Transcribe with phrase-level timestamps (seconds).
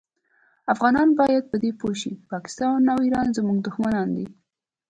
[0.73, 4.27] افغانان باید په دي پوه شي پاکستان او ایران زمونږ دوښمنان دي